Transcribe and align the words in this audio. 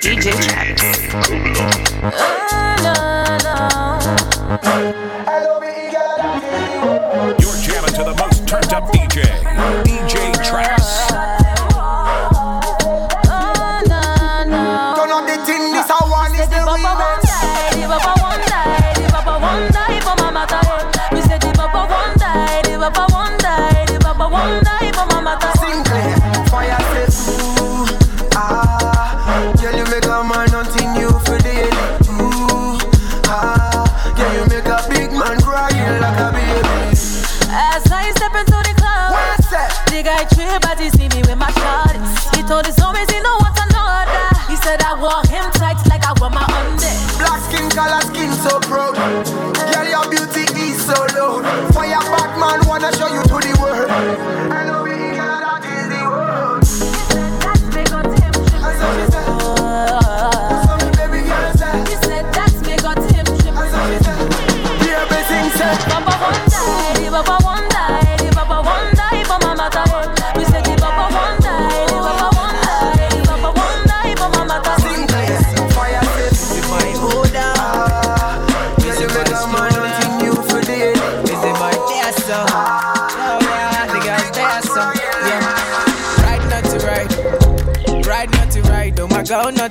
DJ 0.00 0.32
Travis. 0.40 1.12
You're 7.38 7.56
jamming 7.62 7.94
to 7.94 8.04
the 8.04 8.14
most 8.18 8.48
turned 8.48 8.72
up 8.72 9.01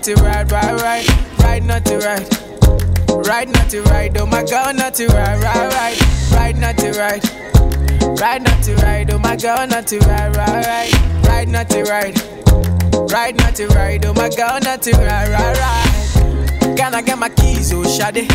not 0.02 0.18
to 0.18 0.24
right, 0.24 0.52
right, 0.52 0.82
right. 0.82 1.40
Right 1.44 1.64
not 1.64 1.86
to 1.86 1.98
right. 2.00 3.28
Right 3.28 3.48
not 3.48 3.70
to 3.70 3.84
right. 3.84 4.12
Oh 4.20 4.26
my 4.26 4.44
girl 4.44 4.74
not 4.74 4.96
to 4.96 5.06
right, 5.08 5.44
right, 5.44 5.74
right. 5.74 6.32
Right 6.32 6.58
not 6.58 6.78
to 6.78 6.92
right. 6.94 7.24
Right 8.20 8.42
not 8.42 8.64
to 8.64 8.76
right. 8.78 9.08
Oh 9.12 9.20
my 9.20 9.36
girl 9.36 9.68
not 9.68 9.86
to 9.88 10.00
right, 10.00 10.36
right, 10.36 10.66
right. 10.66 11.28
Right 11.28 11.48
not 11.48 11.70
to 11.70 11.84
right. 11.84 12.18
Right 13.12 13.36
not 13.36 13.56
to 13.56 13.68
right. 13.68 14.04
Oh 14.04 14.14
my 14.14 14.30
girl 14.30 14.60
not 14.62 14.82
to 14.84 14.92
right, 14.94 15.30
right, 15.30 15.58
right. 15.60 16.76
Can 16.76 16.96
I 16.96 17.04
get 17.04 17.20
my 17.20 17.30
keys, 17.30 17.72
oh 17.72 17.84
Shade? 17.84 18.28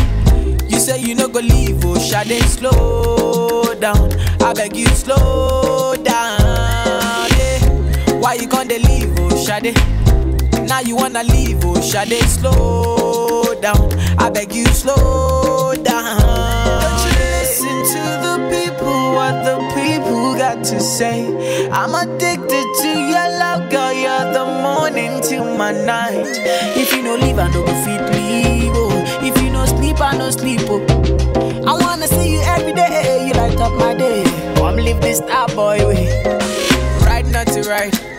You 0.71 0.79
say 0.79 1.01
you 1.01 1.15
no 1.15 1.27
go 1.27 1.41
leave, 1.41 1.83
oh 1.83 1.99
Shade, 1.99 2.41
slow 2.43 3.73
down. 3.73 4.13
I 4.41 4.53
beg 4.53 4.73
you, 4.73 4.87
slow 4.87 5.95
down. 5.95 7.29
Why 8.21 8.37
you 8.39 8.47
can't 8.47 8.69
leave, 8.69 9.19
oh 9.19 9.35
Shade? 9.43 9.75
Now 10.67 10.81
you 10.81 10.95
wanna 10.95 11.23
leave, 11.23 11.63
oh 11.63 11.79
Shade, 11.81 12.21
slow 12.29 13.53
down. 13.61 13.89
I 14.19 14.29
beg 14.29 14.53
you, 14.53 14.65
slow 14.67 15.73
down. 15.75 16.19
Don't 16.19 17.03
you 17.05 17.19
listen 17.19 17.77
to 17.93 18.03
the 18.25 18.35
people, 18.51 19.13
what 19.13 19.43
the 19.45 19.57
people 19.75 20.35
got 20.35 20.63
to 20.65 20.79
say. 20.79 21.69
I'm 21.71 21.95
addicted 21.95 22.65
to 22.81 22.87
your 22.89 23.29
love, 23.39 23.69
girl. 23.71 23.93
You're 23.93 24.33
the 24.33 24.45
morning 24.61 25.21
to 25.29 25.57
my 25.57 25.71
night. 25.71 26.27
If 26.75 26.93
you 26.93 27.01
no 27.01 27.15
leave, 27.15 27.39
I 27.39 27.47
no 27.47 27.65
go 27.65 27.73
fit 27.85 28.01
leave. 28.13 28.71
Oh. 28.75 28.91
If 29.23 29.41
you 29.41 29.49
no 29.49 29.65
sleep, 29.65 30.01
I 30.01 30.17
no 30.17 30.29
sleep. 30.31 30.59
Oh. 30.63 30.83
I 31.65 31.73
wanna 31.81 32.07
see 32.07 32.33
you 32.33 32.41
every 32.41 32.73
day. 32.73 33.27
You 33.27 33.33
light 33.33 33.57
up 33.59 33.73
my 33.73 33.93
day. 33.93 34.23
Oh, 34.57 34.67
Come 34.67 34.75
live 34.77 34.99
this 35.01 35.19
star 35.19 35.47
boy 35.49 35.77
way. 35.87 36.23
Right, 37.05 37.25
not 37.27 37.47
to 37.47 37.61
right. 37.69 38.16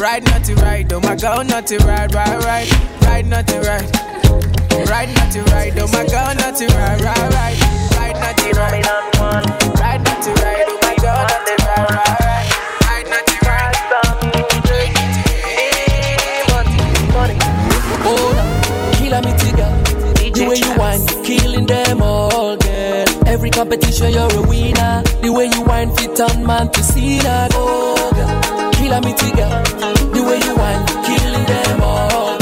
Right, 0.00 0.22
not 0.24 0.44
to 0.44 0.54
right. 0.56 0.92
Oh 0.92 1.00
my 1.00 1.16
girl, 1.16 1.42
not 1.42 1.66
to 1.66 1.76
right, 1.78 2.12
right, 2.14 2.44
right. 2.44 2.70
Right, 3.02 3.26
not 3.26 3.48
to 3.48 3.58
right. 3.60 3.82
Right, 4.88 5.08
not 5.12 5.32
to 5.32 5.42
right. 5.50 5.72
Oh 5.76 5.88
my 5.92 6.06
girl, 6.06 6.34
not 6.36 6.54
to 6.56 6.66
right, 6.66 7.00
right, 7.02 7.30
right. 7.34 7.58
Right, 7.98 8.14
not 8.14 8.36
to. 8.38 8.48
Right, 8.58 8.84
not 10.04 10.22
to 10.22 10.30
right. 10.44 10.64
Oh 10.68 10.78
my 10.82 10.94
girl, 11.02 11.26
not 11.26 11.46
to 11.46 11.54
right. 11.66 12.46
Right, 12.86 13.06
not 13.10 13.26
to 13.26 13.34
right. 13.48 13.74
Oh, 18.06 18.30
killer 18.98 19.20
me 19.22 19.32
tigger. 19.32 19.70
The 20.32 20.44
way 20.46 20.58
you 20.58 20.72
whine, 20.78 21.04
killing 21.24 21.66
them 21.66 22.02
all, 22.02 22.56
girl. 22.56 23.06
Every 23.26 23.50
competition 23.50 24.12
you're 24.12 24.32
a 24.32 24.42
winner. 24.42 25.02
The 25.22 25.32
way 25.32 25.46
you 25.46 25.62
whine, 25.62 25.90
fit 25.96 26.20
on 26.20 26.46
man 26.46 26.70
to 26.70 26.82
see 26.84 27.18
that. 27.18 27.52
Oh, 27.54 27.97
killer 28.88 29.00
me 29.02 29.12
tigger. 29.12 29.50
The 30.14 30.22
way 30.28 30.38
you 30.46 30.54
whine, 30.56 30.84
killing 31.04 31.46
them 31.52 31.82
all. 31.82 32.38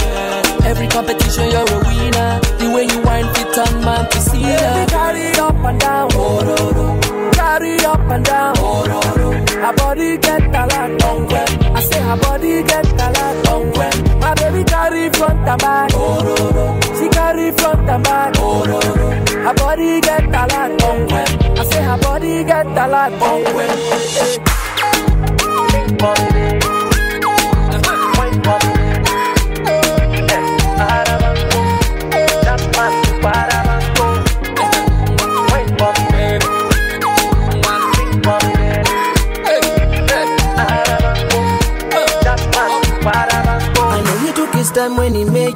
Every 0.65 0.87
competition 0.87 1.51
you're 1.51 1.67
a 1.67 1.79
winner. 1.87 2.41
The 2.59 2.67
way 2.75 2.85
you 2.85 3.01
whine, 3.03 3.29
fit 3.35 3.59
on 3.59 3.85
man 3.85 4.09
to 4.11 4.21
see 4.21 4.43
that. 4.43 4.89
Carry 4.89 5.33
up 5.47 5.65
and 5.69 5.81
down, 5.81 6.09
oh, 6.13 6.41
no, 6.49 6.71
no. 6.79 6.87
Carry 7.33 7.77
up 7.85 8.01
and 8.15 8.25
down, 8.25 8.55
oh, 8.59 8.85
no, 8.87 9.01
no. 9.21 9.29
Her 9.65 9.73
body 9.75 10.19
get 10.19 10.43
a 10.43 10.63
lot 10.73 11.03
on 11.03 11.33
I 11.77 11.81
say 11.83 12.01
her 12.01 12.17
body 12.17 12.63
get 12.63 12.87
a 12.87 13.09
lot 13.17 13.47
on 13.49 14.21
My 14.21 14.35
baby 14.35 14.63
carry 14.65 15.11
front 15.11 15.49
and 15.49 15.61
back, 15.61 15.91
oh, 15.95 16.23
no, 16.27 16.51
no. 16.57 16.81
She 16.97 17.09
carry 17.09 17.51
front 17.53 17.89
and 17.89 18.05
back, 18.05 18.35
oh, 18.39 18.65
no, 18.65 18.79
no. 18.81 19.43
Her 19.47 19.55
body 19.55 20.01
get 20.01 20.25
a 20.25 20.43
lot 20.53 20.83
on 20.83 21.13
I 21.59 21.65
say 21.65 21.83
her 21.83 21.99
body 21.99 22.45
get 22.45 22.67
a 22.67 22.87
lot 22.87 23.13
on 23.23 24.46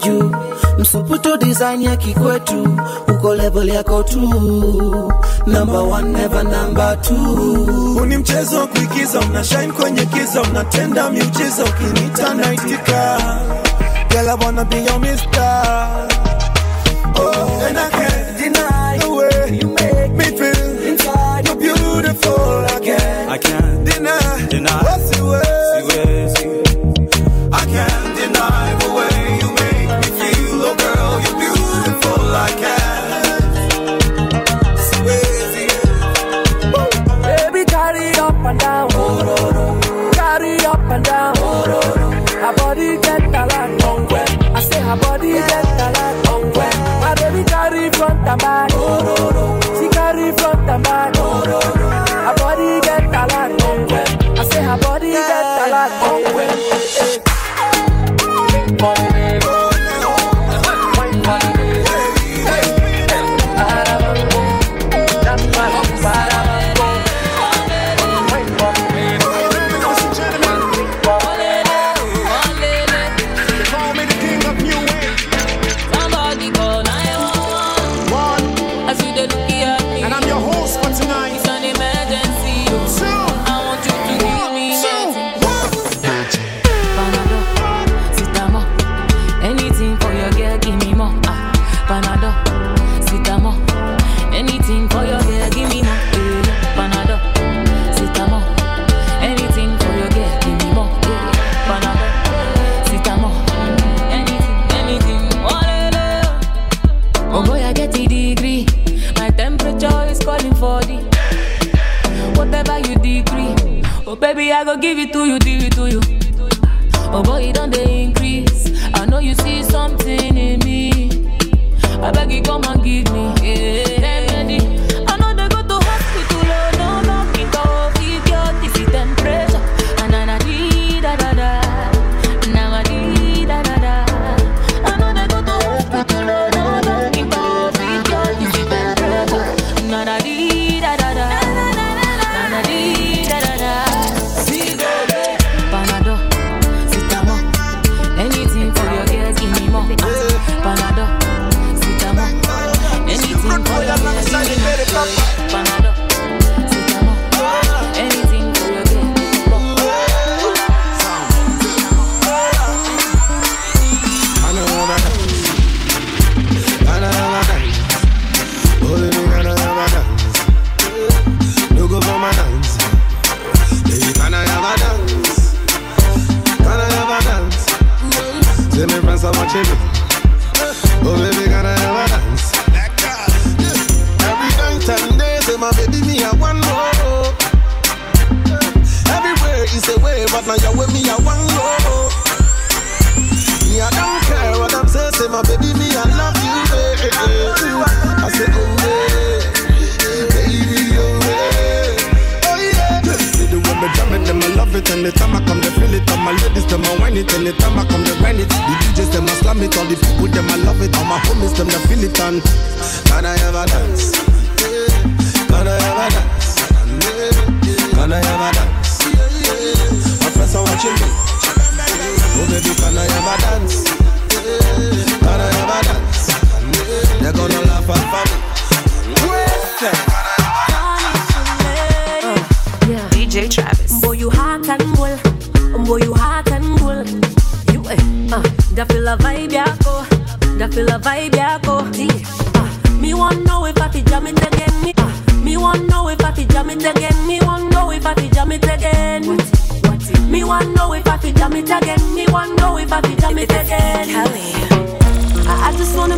you 0.06 0.37
msuputo 0.78 1.37
design 1.37 1.83
ya 1.83 1.97
kikwetu 1.97 2.78
uko 3.09 3.34
level 3.34 3.69
yako 3.69 4.03
tu 4.03 4.21
number 5.47 5.78
mchezo 8.19 8.59
wa 8.59 8.66
kuigiza, 8.66 9.21
una 9.21 9.44
shine 9.44 9.72
kwenye 9.72 10.05
giza, 10.06 10.43
unatenda 10.43 11.10
miujiza, 11.10 11.65
ukinita 11.65 12.34
naitika. 12.34 13.19
Girl, 14.10 14.28
I 14.28 14.34
wanna. 14.44 16.09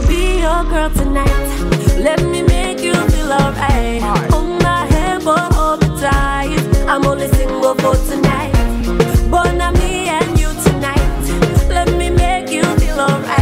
be 0.08 0.40
your 0.40 0.64
girl 0.64 0.90
tonight. 0.90 1.46
Let 1.98 2.22
me 2.22 2.42
make 2.42 2.80
you 2.80 2.94
feel 3.10 3.32
alright. 3.32 4.02
Hold 4.32 4.62
my 4.62 4.86
hand, 4.86 5.24
but 5.24 5.52
hold 5.52 5.80
me 5.80 6.00
tight. 6.00 6.58
I'm 6.88 7.04
only 7.06 7.28
single 7.28 7.74
for 7.74 7.96
tonight. 8.10 8.52
Born 9.30 9.58
me 9.78 10.08
and 10.08 10.38
you 10.38 10.50
tonight. 10.62 11.68
Let 11.68 11.88
me 11.96 12.10
make 12.10 12.50
you 12.50 12.64
feel 12.80 13.00
alright. 13.00 13.41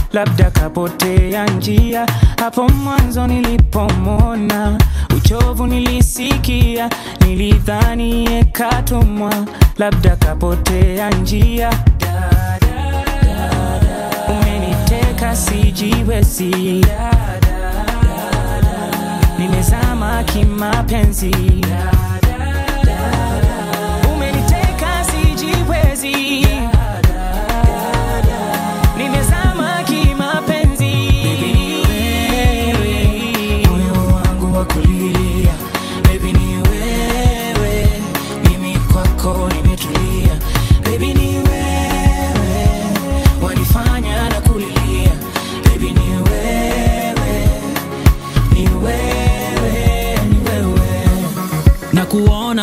labda 0.13 0.51
kapotea 0.51 1.45
njia. 1.45 2.05
Hapo 2.39 2.69
mwanzo 2.69 3.27
nilipomona, 3.27 4.77
uchovu 5.17 5.67
nilisikia, 5.67 6.89
nilidhani 7.25 8.25
yekatumwa, 8.25 9.33
labda 9.77 10.15
kapotea 10.15 11.09
njia. 11.09 11.71
Umeniteka 14.29 15.35
sijiwezi, 15.35 16.85
nimezama 19.39 20.23
kimapenzi. 20.23 21.35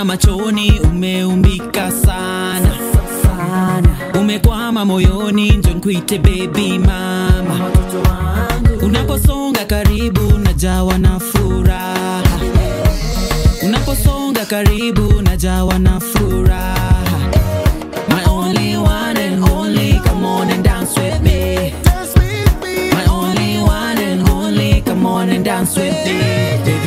machoni 0.08 0.80
umeumbika 0.80 1.90
sana. 1.92 2.70
Umekwama 4.20 4.84
moyoni 4.84 5.50
njo 5.56 5.70
nkuite 5.70 6.18
bebi 6.18 6.78
mama. 6.78 7.70
Unaposonga 8.82 9.64
karibu 9.64 10.38
najawa 10.38 10.98
na 10.98 11.20
furaha. 11.20 12.22
Unaposonga 13.62 14.44
karibu 14.46 15.22
najawa 15.22 15.78
na 15.78 16.00
furaha. 16.00 16.94
My 18.08 18.24
only 18.30 18.76
one 18.76 19.16
and 19.18 19.44
only 19.50 20.00
come 20.04 20.24
on 20.26 20.50
and 20.50 20.64
dance 20.64 20.94
with 21.00 21.20
me. 21.22 21.72
My 22.92 23.04
only 23.10 23.58
one 23.60 23.98
and 23.98 24.28
only 24.30 24.80
come 24.80 25.06
on 25.06 25.28
and 25.28 25.44
dance 25.44 25.76
with 25.76 25.94
me. 26.06 26.77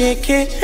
shake 0.00 0.30
it. 0.30 0.59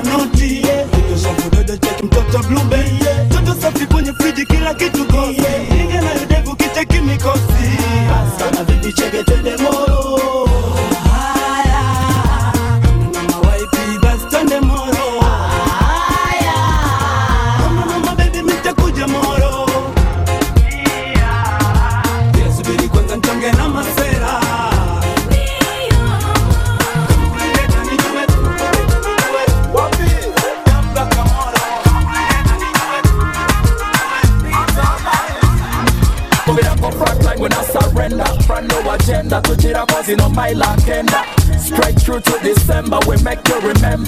anoti 0.00 0.62
kudodo 1.42 1.76
cheki 1.76 2.04
mtoto 2.04 2.38
blube 2.48 2.84
toto 3.28 3.60
safi 3.60 3.86
kwenye 3.86 4.12
friji 4.12 4.46
kila 4.46 4.74
kitu 4.74 5.04
kosi. 5.04 5.42
Inge 5.80 6.00
nayo 6.00 6.26
devu 6.28 6.56
kicheki 6.56 6.98
mikosi. 7.00 7.70
Sana 8.38 8.64
vipi 8.64 8.92
cheke 8.92 9.24
tende 9.24 9.56
moyo 9.56 9.89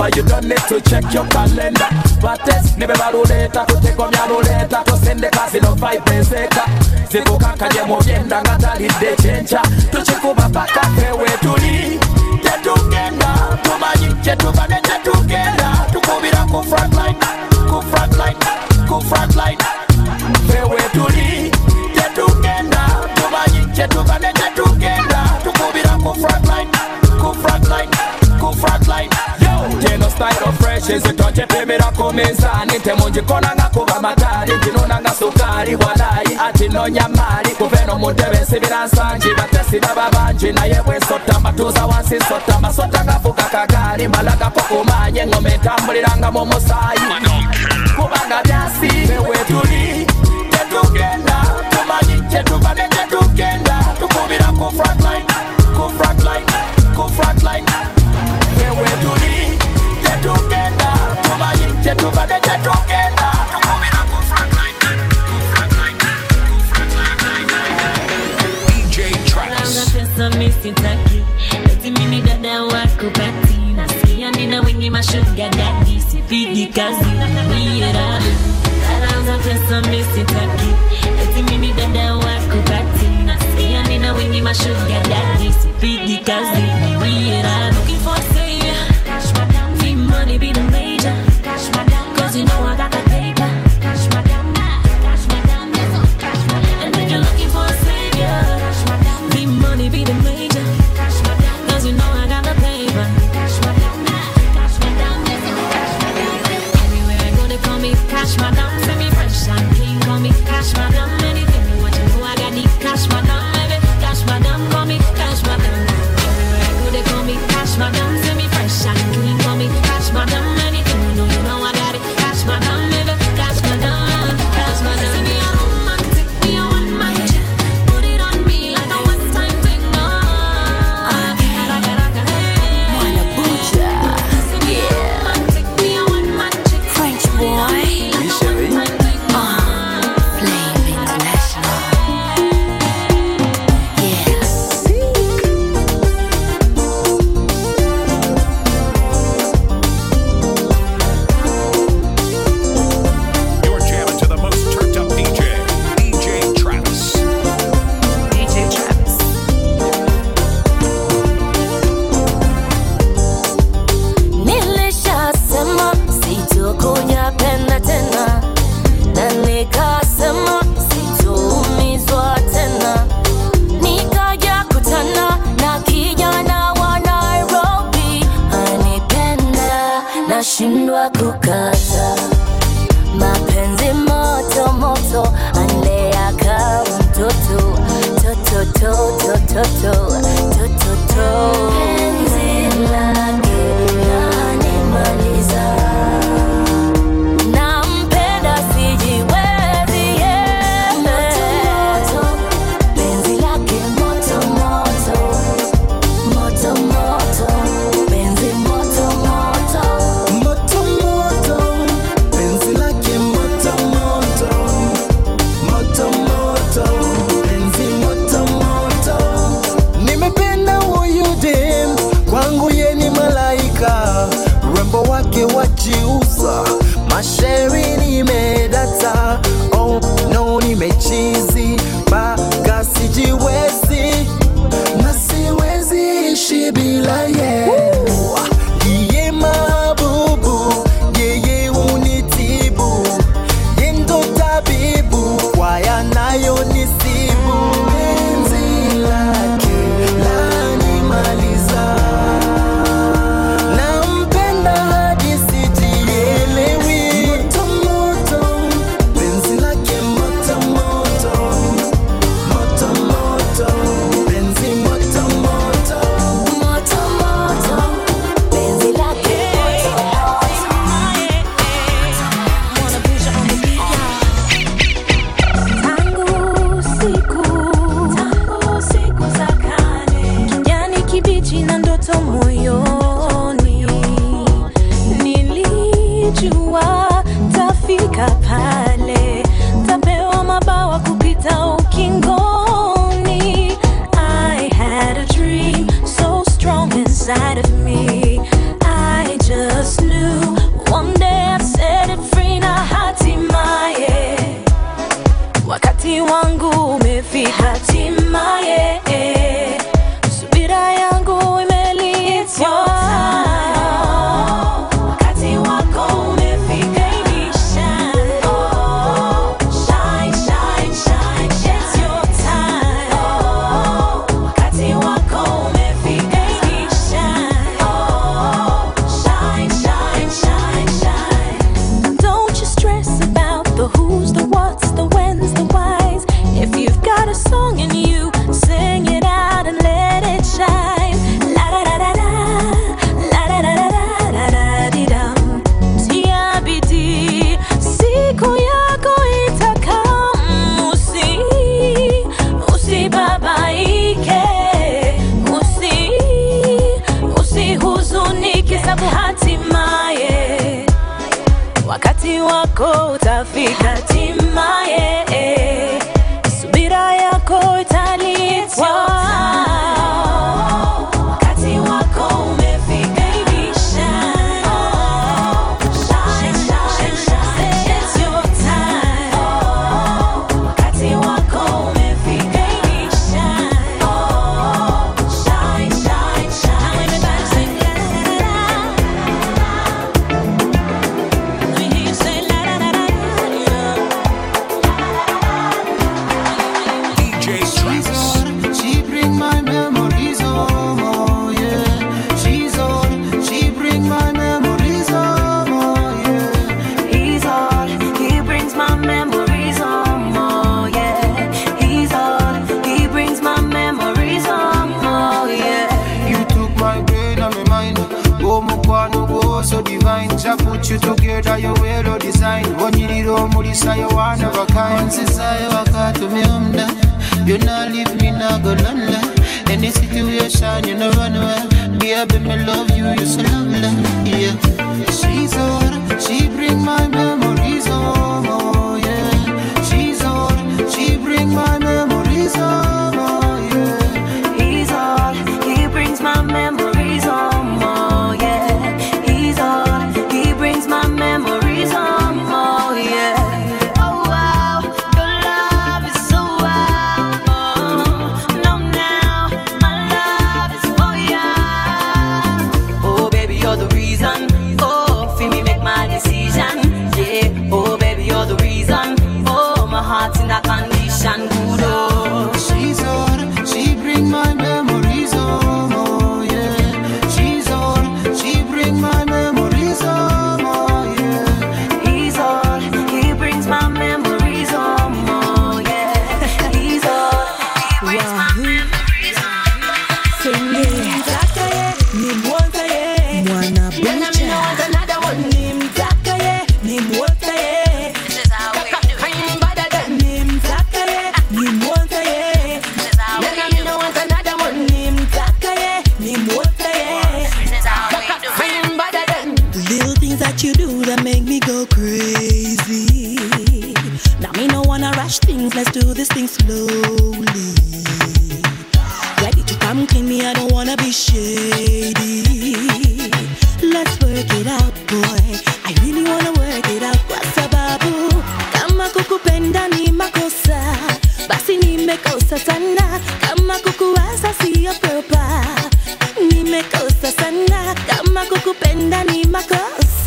But 0.03 0.17
you 0.17 0.25
don't 0.25 0.49
need 0.49 0.59
to 0.67 0.81
check 0.81 1.05
your 1.15 1.25
calendar. 1.29 1.87
Bates, 2.21 2.77
nebe 2.77 2.93
baruleta 2.99 3.65
Kuteko 3.67 4.11
myaluleta 4.11 4.83
Tosendeka 4.85 5.49
zinopfaipeseka 5.53 6.65
Zikukaka 7.13 7.69
jemugenda 7.69 8.41
nga 8.43 8.57
talidde 8.59 9.17
kyenkya 9.23 9.63
Tukikuba 9.91 10.49
paka 10.49 10.81
fewe 10.81 11.29
tuli 11.41 12.01
Tetugenda 12.43 13.59
tumanyi 13.63 14.15
kyetuba 14.23 14.67
mumbo 32.13 32.23
minzani 32.29 32.81
temungikonanga 32.81 33.71
kuba 33.75 34.01
matali 34.01 34.53
tinonanga 34.65 35.11
sukali 35.11 35.77
walayi 35.77 36.39
ati 36.49 36.69
nonya 36.69 37.09
mali 37.09 37.51
kuveno 37.55 37.99
mutebe 37.99 38.39
nsibira 38.43 38.85
nsangi 38.87 39.29
batesi 39.37 39.81
baba 39.81 40.11
bangi 40.11 40.53
naye 40.53 40.83
bwesotama 40.87 41.53
tuza 41.53 41.87
wansi 41.87 42.19
sotama 42.21 42.73
sotagafuka 42.73 43.43
kagali 43.43 44.09
malagako 44.09 44.61
kumanye 44.61 45.21
engoma 45.21 45.49
etambuliranga 45.55 46.31
mu 46.33 46.45
musaayi 46.47 47.01
kubanga 47.97 48.43
byasi 48.45 48.89
bewetuli 49.09 50.07
tetugenda. 50.51 51.72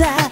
outside 0.01 0.24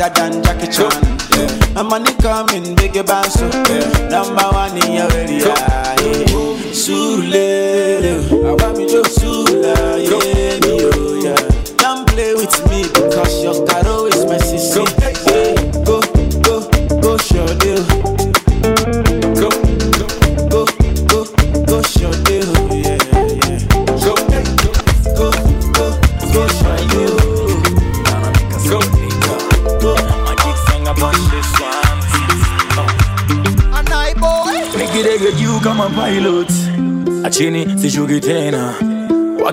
harder 0.00 0.14
than 0.14 0.42
Jackie 0.42 0.72
Chan. 0.72 0.90
Yeah. 1.30 1.72
My 1.74 1.82
money 1.82 2.12
coming, 2.14 2.74
biggie 2.76 3.06
bounce. 3.06 3.40
Yeah. 3.40 4.08
Number 4.08 4.48
one 4.52 4.76
in 4.76 4.92
your 4.92 5.12
area. 5.12 5.79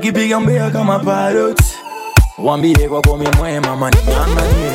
Wakipiga 0.08 0.40
mbea 0.40 0.70
kama 0.72 1.00
parot 1.00 1.62
wambie 2.38 2.88
kwa 2.90 3.02
komi 3.02 3.28
mwema 3.38 3.76
maning'ang'anie 3.76 4.72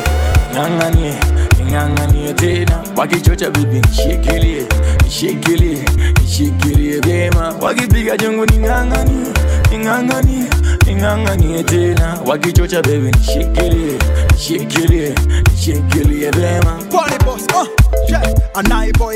ng'ang'anie 0.53 1.15
ning'ang'anie 1.57 2.33
tena. 2.33 2.83
Wakichocha 2.97 3.49
bibi 3.49 3.79
nishikilie 3.81 4.65
nishikilie 5.03 5.85
nishikilie 6.21 6.99
vyema. 6.99 7.53
Wakipiga 7.61 8.17
jungu 8.17 8.45
ning'ang'anie 8.45 9.33
ning'ang'anie 9.71 10.45
ning'ang'anie 10.85 11.63
tena. 11.63 12.19
Wakichocha 12.25 12.81
bibi 12.81 13.11
nishikilie 13.11 13.99
nishikilie 14.33 15.15
nishikilie 15.51 16.31
vyema. 16.31 16.79
Party 16.91 17.25
boss, 17.25 17.47
uh, 17.55 17.67
yeah. 18.09 18.33
And 18.55 18.67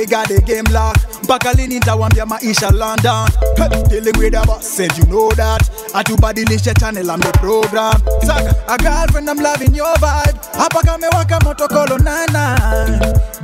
got 0.08 0.28
the 0.30 0.42
game 0.42 0.66
locked. 0.74 1.07
Mpaka 1.24 1.54
lini 1.54 1.74
nitawambia 1.74 2.26
maisha 2.26 2.70
London. 2.72 3.30
Hey, 3.58 3.84
Dealing 3.90 4.18
with 4.20 4.34
a 4.36 4.46
boss, 4.46 4.66
said 4.68 4.98
you 4.98 5.06
know 5.06 5.30
that. 5.32 5.62
Atubadilishe 5.94 6.74
channel 6.80 7.06
the 7.06 7.32
program. 7.40 7.94
Saka, 8.26 8.56
a 8.68 8.78
girlfriend 8.78 9.30
I'm 9.30 9.38
loving 9.38 9.76
your 9.76 9.94
vibe. 9.96 10.38
Hapa 10.58 10.82
kamewaka 10.82 11.40
moto 11.44 11.68
kolo 11.68 11.98
nana 11.98 12.58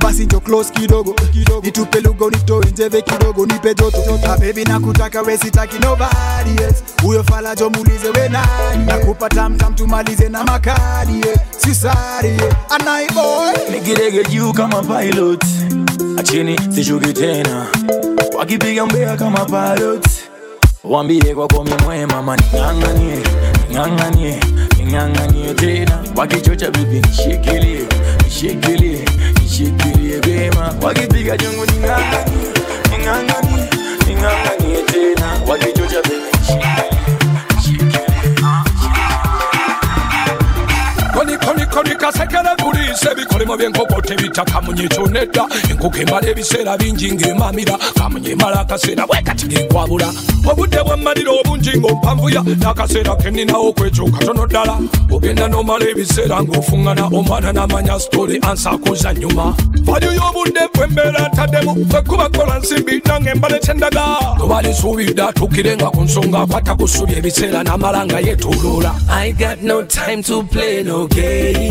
Basi 0.00 0.26
njo 0.26 0.40
close 0.40 0.70
kidogo 0.72 1.12
kidogo. 1.32 1.60
Nitupe 1.62 2.00
lugo 2.00 2.30
nitoe 2.30 2.66
njeve 2.70 3.02
kidogo 3.02 3.46
nipe 3.46 3.74
joto. 3.74 4.20
Ah 4.28 4.36
baby 4.38 4.64
nakutaka 4.64 5.22
we 5.22 5.36
sitaki 5.38 5.78
nobody 5.78 6.62
else. 6.64 6.82
Huyo 7.02 7.24
fala 7.24 7.54
jo 7.54 7.70
muulize 7.70 8.08
we 8.08 8.28
nani? 8.28 8.84
Nakupa 8.86 9.28
tam 9.28 9.56
tam 9.58 9.74
tumalize 9.74 10.28
na 10.28 10.44
makadi 10.44 11.20
yeah. 11.26 11.38
Sisari 11.58 12.28
yeah. 12.28 12.56
Anai 12.70 13.06
boy. 13.14 13.52
Nikidege 13.70 14.24
juu 14.24 14.52
kama 14.52 14.82
pilot. 14.82 15.44
Achini 16.18 16.58
sishuki 16.74 17.12
tena 17.12 17.63
wakipiga 18.38 18.86
mbea 18.86 19.16
kama 19.16 19.44
parot 19.44 20.06
wambie 20.84 21.34
kwako 21.34 21.56
komi 21.56 21.70
mwema 21.84 22.36
ning'ang'anie 23.70 24.40
ning'ang'anie 24.78 25.54
tena. 25.54 25.98
Wakichocha 26.16 26.70
bibi 26.70 27.00
nishikilie 27.00 27.80
nishikilie 28.24 29.04
nishikilie 29.42 30.20
vyema. 30.20 30.74
Wakipiga 30.82 31.36
jungu 31.36 31.66
ning'ang'anie 31.66 32.48
ning'ang'anie 32.90 33.68
ning'ang'anie 34.06 34.82
tena. 34.82 35.26
Wakichocha 35.48 36.02
bibi 36.02 36.24
nishikilie 36.38 37.94
koni 41.14 41.36
koni 41.38 41.63
koni 41.74 41.94
kasekere 41.96 42.54
bulise 42.62 43.14
bikolemo 43.16 43.56
byenkoko 43.56 44.00
tebitaka 44.00 44.60
munyeekyo 44.60 45.06
nedda 45.06 45.44
enkoko 45.70 45.98
emala 45.98 46.28
ebiseera 46.30 46.78
bingi 46.78 47.08
kamunye 47.98 48.30
emala 48.30 48.60
akaseera 48.60 49.06
bwekati 49.06 49.46
ng'enkwabula 49.46 50.08
obudde 50.50 50.78
bwammalira 50.86 51.32
obungi 51.32 51.72
n'akaseera 52.62 53.16
katono 54.06 54.46
ddala 54.46 54.78
ogenda 55.10 55.48
n'omala 55.48 55.84
ebiseera 55.90 56.42
ng'ofuŋŋana 56.42 57.04
omwana 57.10 57.50
n'amanya 57.52 57.98
y'obudde 60.14 60.62
bwembeera 60.74 61.28
ntaddemu 61.28 61.74
bwekuba 61.90 62.28
kola 62.28 62.58
nsimbi 62.58 63.02
nange 63.06 63.34
kyendaga. 63.58 64.04
Nga 65.76 65.90
ku 65.90 66.00
nsonga 66.02 66.38
akwata 66.40 66.74
ku 66.74 66.88
ssubi 66.88 67.14
ebiseera 67.18 67.62
n'amala 67.64 68.04
nga 68.06 68.18
I 69.08 69.32
got 69.32 69.62
no 69.62 69.82
time 69.84 70.22
to 70.22 70.42
play 70.44 70.82
no 70.82 71.06
game. 71.06 71.63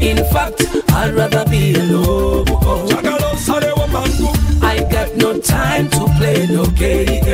In 0.00 0.24
fact, 0.32 0.62
I'd 0.92 1.14
rather 1.14 1.44
be 1.50 1.74
alone. 1.74 2.44
I 4.62 4.86
got 4.90 5.16
no 5.16 5.38
time 5.40 5.88
to 5.90 6.04
play 6.18 6.46
no 6.46 6.66
game. 6.66 7.24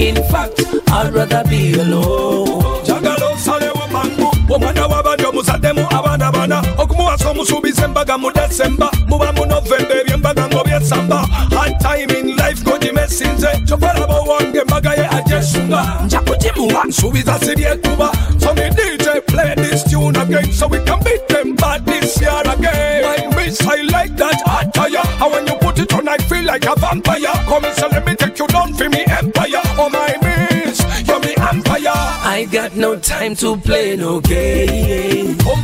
In 0.00 0.16
fact, 0.30 0.60
I'd 0.90 1.14
rather 1.14 1.44
be 1.48 1.74
alone. 1.74 2.62
njagala 2.84 3.26
osalewo 3.34 3.88
mangu 3.92 4.28
omwana 4.54 4.86
w'abandi 4.86 5.24
omuzaddemu 5.26 5.86
abaana 5.90 6.32
bana. 6.32 6.62
Okumuwasa 6.78 7.30
omusuubiza 7.30 7.84
embaga 7.84 8.18
mu 8.18 8.30
desemba 8.32 8.90
muba 9.08 9.32
mu 9.32 9.46
novemba 9.46 9.94
ebyembaga 10.00 10.48
ng'obyesamba 10.48 11.18
hard 11.56 11.80
time 11.80 12.10
in 12.18 12.36
life 12.36 12.62
ngogimesinze 13.04 13.48
kyovalaba 13.66 14.14
owange 14.14 14.58
embaga 14.58 14.92
ye 14.94 15.08
ajesunga 15.08 16.00
nja 16.04 16.20
kugimuwa 16.20 16.84
nsuubiza 16.84 17.38
siryekuba 17.38 18.12
so 18.40 18.54
dj 18.54 19.06
play 19.26 19.54
this 19.54 19.84
tune 19.84 20.16
again 20.18 20.52
so 20.52 20.66
we 20.66 20.78
can 20.84 20.98
beat 21.04 21.28
them 21.28 21.54
bad 21.56 21.84
this 21.86 22.20
year 22.20 22.42
again. 22.46 23.02
My 23.04 23.36
miss 23.36 23.60
i 23.60 23.82
like 23.82 24.16
that? 24.16 24.40
Hot 24.46 24.72
tire 24.74 25.02
and 25.20 25.32
when 25.32 25.46
you 25.46 25.54
put 25.60 25.78
it 25.78 25.92
on 25.92 26.08
i 26.08 26.16
feel 26.18 26.44
like 26.44 26.66
a 26.66 26.74
vampire. 26.76 27.34
Come 27.46 27.64
so 27.74 27.88
let 27.88 28.06
me 28.06 28.14
take 28.14 28.38
you 28.38 28.46
down 28.46 28.72
for 28.72 28.88
me 28.88 29.04
empire. 29.06 29.62
Oh 29.78 29.90
my 29.90 30.16
miss 30.22 30.80
you're 31.06 31.20
me 31.20 31.34
empire. 31.36 31.92
I 32.36 32.48
got 32.50 32.74
no 32.74 32.96
time 32.98 33.34
to 33.36 33.56
play 33.56 33.96
no 33.96 34.20
game. 34.20 35.36
Oh, 35.42 35.54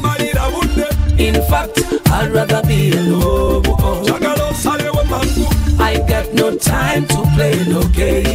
In 1.19 1.35
fact, 1.35 1.83
I'd 2.11 2.33
rather 2.33 2.63
be 2.67 2.93
alone. 2.93 3.10
Play 7.41 7.65
no 7.65 7.81
game. 7.95 8.30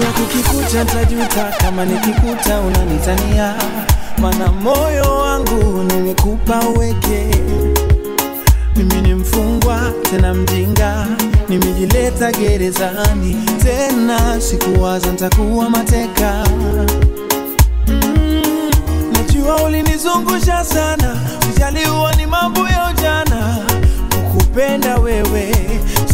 Najua 0.00 0.12
kukikuta 0.12 0.84
tajuta 0.84 1.52
kama 1.60 1.84
nikikuta 1.84 2.60
unanitania. 2.60 3.54
Mana 4.18 4.52
moyo 4.52 5.16
wangu 5.16 5.82
nimekupa 5.82 6.60
uweke. 6.60 7.26
Mimi 8.76 9.00
ni 9.00 9.14
mfungwa 9.14 9.92
tena 10.10 10.34
mjinga 10.34 11.06
nimejileta 11.48 12.32
gerezani. 12.32 13.36
Tena 13.62 14.40
sikuwaza 14.40 15.12
ntakuwa 15.12 15.70
mateka. 15.70 16.44
Mm, 17.88 18.42
najua 19.12 19.56
ulinizungusha 19.62 20.64
sana 20.64 21.16
ujaliwa 21.56 22.12
ni 22.14 22.26
mambo 22.26 22.60
ya 22.68 22.90
ujana. 22.90 23.56
Kukupenda 24.14 24.96
wewe 24.98 25.54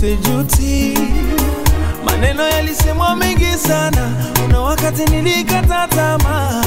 sijuti 0.01 0.99
maneno 2.17 2.43
yalisemwa 2.49 3.17
mengi 3.17 3.59
sana. 3.59 4.11
Una 4.45 4.61
wakati 4.61 5.05
nilikata 5.05 5.89
tamaa. 5.89 6.65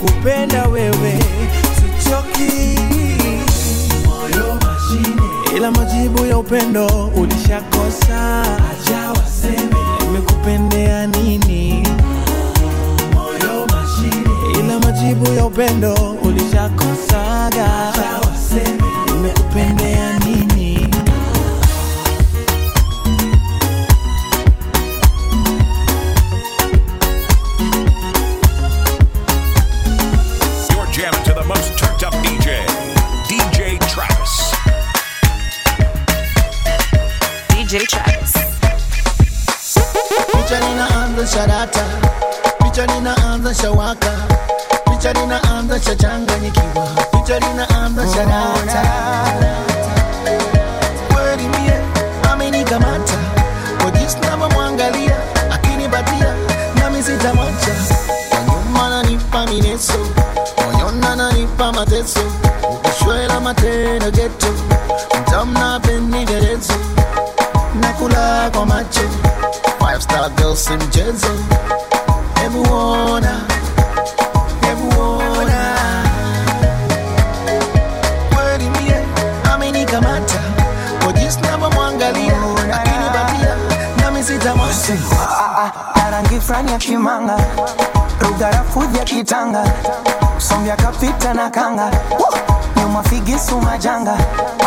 Kupenda 0.00 0.66
wewe. 0.68 1.18
Sichoki. 1.74 2.78
Ila 5.56 5.70
majibu 5.70 6.26
ya 6.26 6.38
upendo 6.38 6.86
ulishakosa. 7.16 8.42
Acha 8.42 9.10
waseme 9.10 9.76
nimekupendea 10.06 11.06
nini? 11.06 11.86
Majibu 14.84 15.32
ya 15.34 15.46
upendo 15.46 15.94
ulishakosaga. 16.22 17.88
Acha 17.88 18.28
waseme 18.30 18.82
nimekupendea 19.14 20.18
DJ 37.70 37.86
Travis. 37.86 38.32
picha 40.32 40.58
linaanza 40.60 41.26
sharata. 41.26 41.84
Picha 42.64 42.86
linaanza 42.86 43.54
shawaka. 43.54 44.10
Picha 44.90 45.12
linaanza 45.12 45.80
shachanganyikiwa. 45.80 46.86
Picha 47.12 47.38
linaanza 47.38 48.06
sharata. 48.14 48.82
Kweli 51.12 51.42
mie 51.48 51.74
amenikamata. 52.32 53.14
Kwa 53.82 53.90
jinsi 53.90 54.16
navyomwangalia 54.18 55.16
akinipatia 55.52 56.34
nami 56.74 57.02
sitamwacha. 57.02 57.74
Kwa 58.28 58.38
nyuma 58.40 58.88
nanipa 58.88 59.46
mineso. 59.46 59.98
Moyona 60.72 61.16
nanipa 61.16 61.72
mateso. 61.72 62.20
Ukishwela 62.72 63.40
matendo 63.40 64.10
geto 64.10 64.49
si 70.60 70.72
mchezo. 70.72 71.28
Hebu 72.42 72.74
ona 72.74 73.40
hebu 74.60 75.18
amenikamata. 79.52 80.38
Kwa 81.04 81.12
jinsi 81.12 81.40
navyomwangalia 81.40 82.34
fulani 86.40 86.72
ya 86.72 86.78
kimanga 86.78 87.36
ya 88.98 89.04
kitanga. 89.04 89.64
Sombya 90.38 90.76
kapita 90.76 91.34
na 91.34 91.50
kanga 91.50 91.90
nyuma 92.80 93.02
figisu 93.02 93.60
majanga 93.60 94.14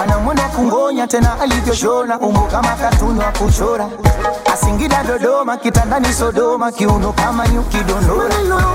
anamwona 0.03 0.41
kungonya 0.41 1.07
tena 1.07 1.39
alivyoshona 1.39 2.19
umbo 2.19 2.39
kama 2.41 2.69
katunywa 2.69 3.25
kuchora. 3.39 3.87
Asingida 4.53 5.03
dodoma 5.03 5.57
kitandani 5.57 6.13
sodoma 6.13 6.71
kiuno 6.71 7.13
kama 7.13 7.47
nyuki 7.47 7.77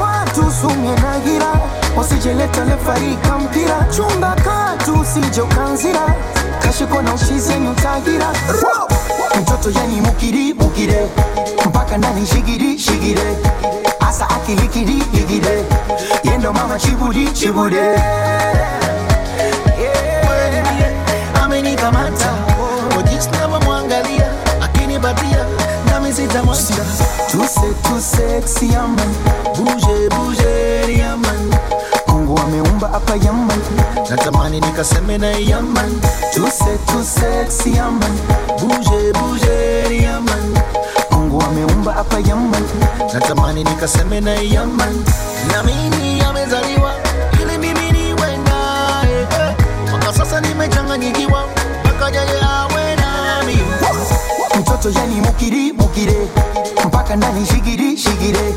watu 0.00 0.52
sumye 0.60 0.90
na 0.90 1.18
gira 1.24 1.52
lefarika 2.64 3.38
mpira. 3.38 3.86
Chumba 3.96 4.34
katu 4.44 5.00
usije 5.00 5.42
kashiko 6.62 7.02
na 7.02 7.14
ushizi 7.14 7.54
mtoto 9.40 9.70
yani 9.70 10.00
mukiri 10.00 10.52
mpaka 11.66 11.98
ndani 11.98 12.26
shigiri 12.26 12.78
shigire. 12.78 13.36
Asa 14.08 14.30
akilikiri 14.30 15.02
igire. 15.12 15.64
Yendo 16.24 16.52
mama 16.52 16.78
chibudi 16.78 17.26
chibude 17.30 17.80
mie 17.80 18.77
amenikamata. 21.58 22.28
Kwa 22.94 23.02
jinsi 23.02 23.28
navyomwangalia 23.30 24.26
akinipatia 24.60 25.44
nami 25.86 26.12
sitamwacha 26.12 26.84
tuse 27.30 27.74
tuse 27.82 28.66
yaman 28.72 29.08
buje 29.56 30.08
buje 30.08 30.98
yaman 30.98 31.54
mungu 32.08 32.38
ameumba 32.38 32.88
hapa 32.88 33.12
yaman 33.24 33.58
natamani 34.10 34.60
nikaseme 34.60 35.18
na 35.18 35.26
yaman 35.30 36.00
tuse 36.34 36.78
tuse 36.86 37.70
yaman 37.76 38.18
buje 38.60 39.12
buje 39.12 40.02
yaman 40.02 40.58
ameumba 41.48 41.92
hapa 41.92 42.18
Yaman, 42.28 42.62
natamani 43.14 43.64
nikaseme 43.64 44.20
na 44.20 44.34
Yaman, 44.34 45.04
na 45.52 45.62
mimi 45.62 46.20
amezaliwa 46.20 46.92
sasa 50.88 50.96
nimechanganyikiwa, 50.98 51.44
mpaka 51.84 52.06
awe 52.50 52.96
nami. 52.96 53.58
mtoto 54.60 54.90
yani 54.90 55.20
mukiri 55.20 55.72
mukire. 55.72 56.28
Mpaka 56.86 57.16
ndani 57.16 57.46
shigiri 57.46 57.96
shigire. 57.96 58.54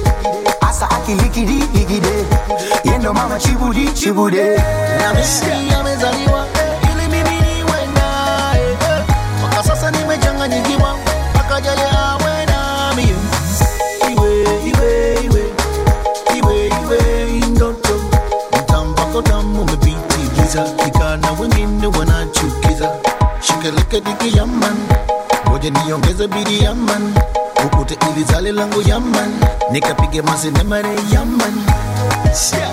Asa 0.62 0.90
akilikiri 0.90 1.54
ligide 1.74 2.26
yendo 2.84 3.14
mama 3.14 3.40
chibudi 3.40 3.88
chibude 3.94 4.56
na 5.00 5.14
mimi 5.14 5.74
amezaliwa 5.74 6.41
Shikeleke 23.92 24.08
diki 24.24 24.38
yaman, 24.38 24.78
ngoja 25.50 25.70
niongeze 25.70 26.28
bidi 26.28 26.64
yaman, 26.64 27.14
ukute 27.66 27.98
ili 28.12 28.24
zale 28.24 28.52
langu 28.52 28.82
yaman, 28.88 29.32
nikapige 29.72 30.22
masenemare 30.22 30.96
yaman. 31.12 31.54
Yeah. 32.54 32.72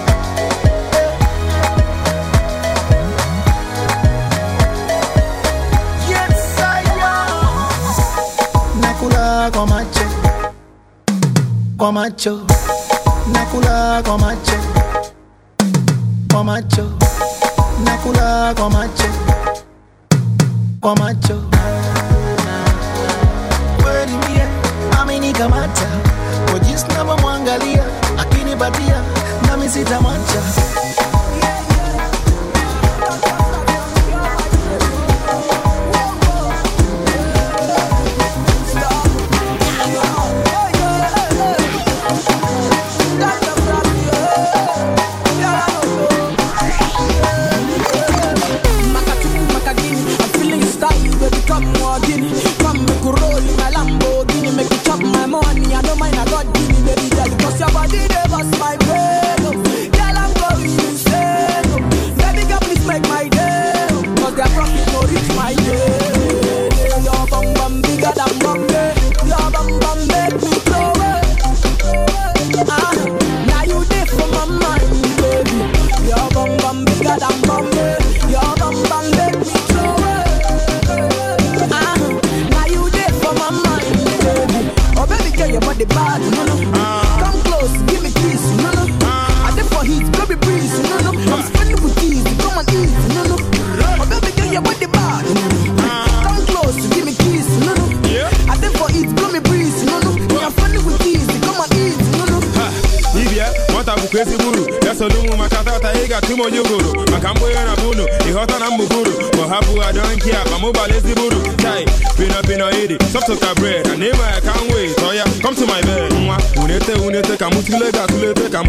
Nakula 8.80 9.50
kwa 9.52 9.66
macho. 9.66 10.00
Kwa 11.76 11.92
macho. 11.92 12.40
Nakula 13.32 14.02
kwa 14.02 14.18
macho. 14.18 14.58
Kwa 16.32 16.44
macho. 16.44 16.84
Nakula 17.84 18.54
kwa 18.54 18.70
macho 18.70 19.27
kwa 20.80 20.96
macho. 20.96 21.42
Kweli 23.82 24.12
mie 24.12 24.42
amenikamata. 25.00 25.86
Kwa 26.50 26.58
jinsi 26.58 26.86
navyomwangalia 26.96 27.82
akinipatia 28.18 29.02
nami 29.46 29.68
sitamwacha 29.68 30.40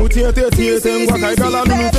atụlete 0.09 0.41
ka 0.41 0.41
mụ 0.41 0.41
tinyete 0.41 0.41
etinyete 0.47 0.89
ngwa 1.03 1.17
ka 1.21 1.27
ị 1.31 1.35
gala 1.39 1.59
nụnute 1.65 1.98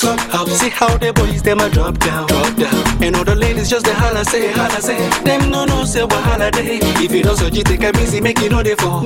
the 0.00 0.06
clubhouse, 0.06 0.30
clubhouse. 0.30 0.60
See 0.60 0.68
how 0.70 0.96
the 0.98 1.12
boys 1.12 1.42
them 1.42 1.60
a 1.60 1.68
drop 1.70 1.98
down, 1.98 2.26
drop 2.26 2.56
down. 2.56 3.02
And 3.02 3.16
all 3.16 3.24
the 3.24 3.34
ladies 3.34 3.68
just 3.70 3.86
the 3.86 3.94
holla 3.94 4.24
say, 4.24 4.52
holla 4.52 4.80
say. 4.80 4.96
Them 5.24 5.50
no 5.50 5.64
no 5.64 5.84
say 5.84 6.02
what 6.02 6.22
holiday. 6.24 6.78
If 7.02 7.12
you 7.12 7.22
don't 7.22 7.36
so 7.36 7.46
you 7.46 7.62
take 7.62 7.82
a 7.82 7.92
busy, 7.92 8.20
make 8.20 8.40
it 8.40 8.50
know 8.50 8.62
they 8.62 8.74
fall. 8.74 9.04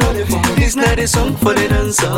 This 0.56 0.76
night 0.76 0.98
is 0.98 1.12
song 1.12 1.36
for 1.36 1.54
the 1.54 1.68
dancer. 1.68 2.08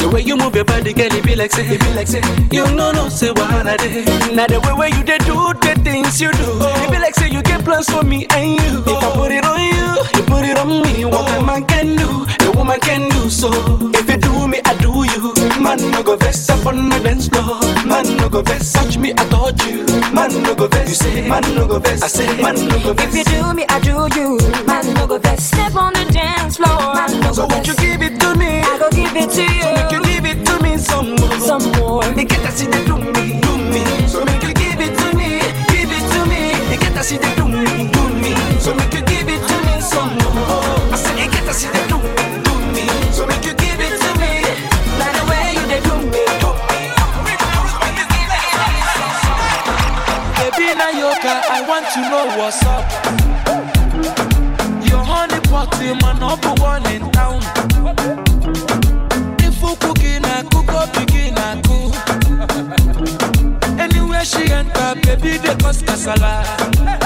The 0.00 0.08
way 0.12 0.22
you 0.22 0.36
move 0.36 0.54
your 0.54 0.64
body, 0.64 0.92
girl, 0.92 1.12
it 1.12 1.24
be 1.24 1.34
like 1.34 1.52
say, 1.52 1.66
it 1.66 1.80
be 1.80 1.92
like 1.94 2.06
say. 2.08 2.22
You 2.50 2.64
no 2.74 2.92
no 2.92 3.08
say 3.08 3.30
what 3.30 3.50
holiday. 3.50 4.04
Now 4.34 4.46
the 4.46 4.60
way 4.60 4.72
where 4.72 4.88
you 4.88 5.04
they 5.04 5.18
do 5.18 5.34
the 5.54 5.78
things 5.82 6.20
you 6.20 6.30
do, 6.32 6.58
it 6.60 6.90
be 6.90 6.98
like 6.98 7.14
say 7.14 7.28
you 7.28 7.42
get 7.42 7.64
plans 7.64 7.88
for 7.88 8.02
me 8.02 8.26
and 8.30 8.60
you. 8.60 8.80
If 8.86 9.02
I 9.02 9.10
put 9.14 9.32
it 9.32 9.44
on 9.44 9.60
you, 9.60 9.90
you 10.16 10.19
put 10.40 10.48
it 10.48 10.58
on 10.58 10.68
me. 10.82 11.04
What 11.04 11.28
a 11.36 11.42
man 11.44 11.64
can 11.66 11.96
do, 11.96 12.26
a 12.46 12.50
woman 12.56 12.80
can 12.80 13.08
do 13.10 13.28
so. 13.28 13.50
If 13.94 14.08
you 14.08 14.16
do 14.16 14.48
me, 14.48 14.60
I 14.64 14.74
do 14.78 15.04
you. 15.12 15.34
Man 15.60 15.78
no 15.92 16.02
go 16.02 16.16
vex 16.16 16.48
up 16.48 16.66
on 16.66 16.88
the 16.88 16.98
dance 17.00 17.28
floor. 17.28 17.60
Man 17.84 18.16
no 18.16 18.28
go 18.28 18.42
vex, 18.42 18.72
touch 18.72 18.96
me, 18.96 19.12
I 19.12 19.24
touch 19.28 19.62
you. 19.66 19.84
Man 20.14 20.32
no 20.42 20.54
go 20.54 20.66
vex, 20.66 20.88
you 20.88 20.94
say. 20.94 21.28
Man 21.28 21.42
no 21.54 21.66
go 21.66 21.78
vex, 21.78 22.02
I 22.02 22.06
say. 22.06 22.42
Man 22.42 22.54
no 22.68 22.78
go 22.82 22.92
vex. 22.94 23.14
If 23.14 23.16
you 23.16 23.24
do 23.24 23.54
me, 23.54 23.64
I 23.68 23.80
do 23.80 24.08
you. 24.16 24.38
Man, 24.66 24.94
no 24.94 25.06
go 25.06 25.18
best. 25.18 25.48
Step 25.48 25.74
on 25.76 25.92
the 25.92 26.04
dance 26.10 26.56
floor. 26.56 26.94
Man, 26.94 27.20
no 27.20 27.32
So 27.32 27.46
go 27.46 27.54
won't 27.54 27.66
you 27.66 27.74
give 27.76 28.02
it 28.02 28.18
to 28.20 28.34
me? 28.34 28.60
I 28.60 28.78
go 28.78 28.88
give 28.90 29.14
it 29.16 29.30
to 29.36 29.42
you. 29.42 29.62
So 29.62 29.74
make 29.76 29.92
you 29.92 30.02
give 30.08 30.26
it 30.32 30.46
to 30.46 30.62
me 30.62 30.78
some 30.78 31.10
more. 31.16 31.40
Some 31.48 31.66
more. 31.78 32.04
You 32.04 32.24
get 32.24 32.40
to 32.46 32.52
see 32.52 32.66
the 32.66 32.80
do 32.88 32.96
me, 32.96 33.40
do 33.44 33.52
me. 33.72 33.82
So 34.08 34.24
make 34.24 34.42
you 34.42 34.54
give 34.54 34.80
it 34.80 34.92
to 35.00 35.06
me, 35.16 35.40
give 35.72 35.92
it 35.92 36.04
to 36.12 36.20
me. 36.30 36.72
You 36.72 36.78
get 36.80 36.92
to 36.96 37.02
see 37.04 37.18
the 37.18 37.28
do 37.36 37.44
me, 37.48 37.90
do 37.92 38.02
me. 38.22 38.32
So 38.60 38.74
make 38.74 38.92
you 38.94 39.09
do, 41.50 41.56
do 41.58 42.54
me. 42.70 42.86
So 43.10 43.26
make 43.26 43.44
you 43.44 43.54
give 43.54 43.80
it 43.80 43.98
to 43.98 44.10
me. 44.20 44.38
You 45.58 45.66
do 45.82 45.94
me. 46.06 46.22
Baby 50.38 50.66
I 51.50 51.64
want 51.66 51.86
to 51.90 52.00
know 52.08 52.26
what's 52.38 52.62
up. 52.62 52.86
One. 56.60 56.84
If 59.40 59.60
cook 60.50 60.72
up, 60.72 60.92
begin, 60.94 61.34
cook. 61.64 61.94
Anywhere 63.76 64.24
she 64.24 64.52
enter, 64.52 64.94
baby, 65.02 65.38
they 65.38 65.56
cause 65.56 65.82
casala. 65.82 66.99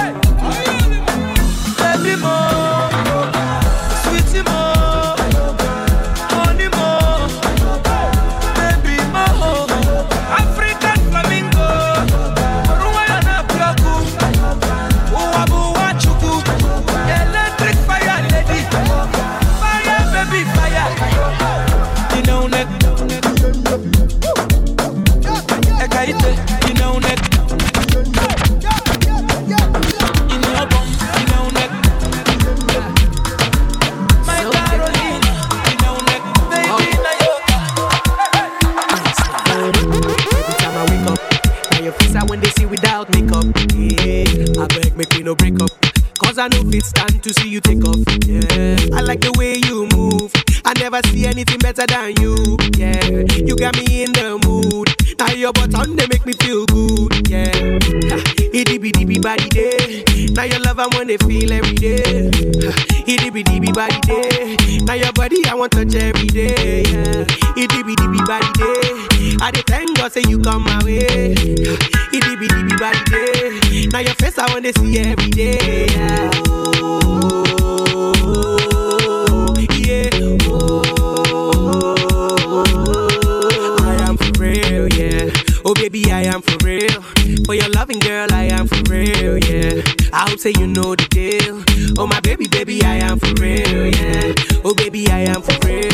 Oh 91.96 92.06
my 92.06 92.20
baby, 92.20 92.48
baby, 92.48 92.82
I 92.82 92.96
am 92.96 93.18
for 93.18 93.32
real, 93.40 93.86
yeah. 93.86 94.34
Oh 94.64 94.74
baby, 94.74 95.08
I 95.10 95.20
am 95.20 95.42
for 95.42 95.54
real. 95.66 95.92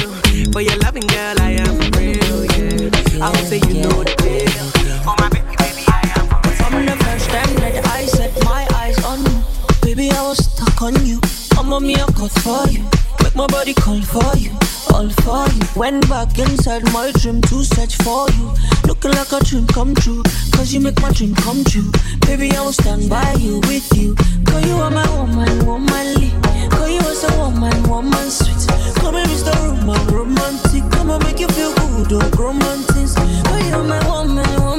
For 0.53 0.61
your 0.61 0.77
loving 0.79 1.07
girl, 1.07 1.37
I 1.41 1.53
am 1.61 1.77
for 1.77 1.99
real, 1.99 2.45
yeah. 2.57 3.23
I 3.23 3.27
hope 3.27 3.47
say 3.47 3.59
you 3.69 3.83
know 3.83 4.03
the 4.03 4.15
deal. 4.17 5.03
Oh 5.07 5.15
my 5.19 5.29
baby, 5.29 5.55
baby, 5.59 5.85
I 5.89 6.13
am 6.17 6.27
for 6.27 6.41
real. 6.49 6.57
From 6.57 6.87
the 6.87 6.97
first 7.05 7.29
time 7.29 7.55
that 7.57 7.87
I 7.87 8.07
set 8.07 8.33
my 8.45 8.67
eyes 8.77 9.03
on 9.05 9.21
you, 9.21 9.43
baby, 9.83 10.11
I 10.11 10.23
was 10.23 10.39
stuck 10.39 10.81
on 10.83 10.95
you. 11.05 11.21
I'm 11.59 11.73
on 11.73 11.83
me 11.83 11.95
a 11.95 12.07
cut 12.07 12.33
for 12.41 12.67
you, 12.71 12.85
my 13.41 13.47
body 13.47 13.72
call 13.72 14.03
for 14.03 14.36
you, 14.36 14.53
all 14.93 15.09
for 15.24 15.49
you. 15.49 15.62
Went 15.74 16.07
back 16.11 16.38
inside 16.38 16.84
my 16.93 17.11
dream 17.12 17.41
to 17.49 17.64
search 17.64 17.97
for 18.05 18.28
you, 18.32 18.53
looking 18.86 19.12
like 19.12 19.32
a 19.32 19.41
dream 19.43 19.66
come 19.66 19.95
true. 19.95 20.22
Cause 20.53 20.74
you 20.74 20.80
make 20.80 21.01
my 21.01 21.11
dream 21.11 21.34
come 21.36 21.64
true, 21.64 21.91
baby. 22.26 22.53
I 22.55 22.61
will 22.61 22.74
stand 22.74 23.09
by 23.09 23.32
you 23.38 23.61
with 23.61 23.88
you. 23.97 24.14
Cause 24.45 24.66
you 24.66 24.74
are 24.74 24.91
my 24.91 25.09
woman, 25.16 25.64
womanly. 25.64 26.30
Cause 26.68 26.91
you 26.91 27.01
are 27.01 27.32
a 27.32 27.38
woman, 27.38 27.82
woman 27.88 28.30
sweet. 28.30 28.61
Come 28.97 29.14
here, 29.14 29.24
Mr. 29.24 29.55
Roman, 29.64 30.07
romantic. 30.09 30.84
Come 30.93 31.09
and 31.09 31.24
make 31.24 31.41
you 31.41 31.49
feel 31.49 31.72
good, 31.76 32.12
oh, 32.12 32.30
romantic. 32.36 33.09
Cause 33.49 33.66
you 33.66 33.74
are 33.74 33.84
my 33.84 34.07
woman, 34.07 34.45
womanly. 34.61 34.70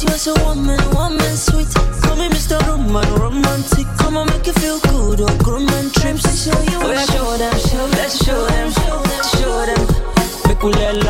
Cause 0.00 0.24
you 0.26 0.32
are 0.32 0.36
so 0.36 0.44
woman, 0.46 0.80
woman 0.94 1.36
sweet. 1.36 1.68
Call 2.00 2.16
me 2.16 2.28
Mr. 2.28 2.58
Roman, 2.66 3.06
romantic. 3.20 3.86
Come 3.98 4.16
on, 4.16 4.26
make 4.28 4.46
you 4.46 4.54
feel 4.54 4.78
good. 4.80 5.20
Oh, 5.20 5.38
grown 5.44 5.66
man 5.66 5.90
trips 5.90 6.22
to 6.22 6.50
show 6.50 6.58
you. 6.62 6.78
Oh, 6.80 6.90
yeah, 6.90 7.04
show 7.04 7.36
them, 7.36 7.58
show, 7.58 7.84
let's 8.00 8.24
show 8.24 8.46
them, 8.46 8.72
show 8.72 9.66
them. 9.66 9.86
Make 10.48 10.62
we 10.62 10.72
let 10.72 11.04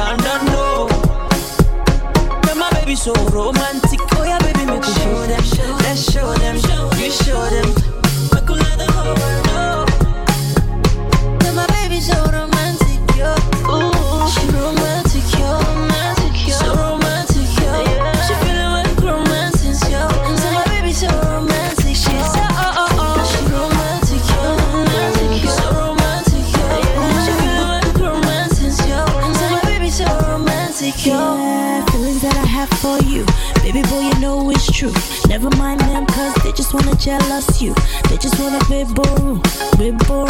Never 35.43 35.57
mind 35.57 35.81
them, 35.81 36.05
cause 36.05 36.35
they 36.45 36.53
just 36.53 36.75
wanna 36.75 36.95
jealous 36.97 37.63
you. 37.63 37.73
They 38.11 38.19
just 38.19 38.39
wanna 38.39 38.59
be 38.69 38.85
boo, 38.85 39.41
be 39.79 39.91
boo. 39.91 40.27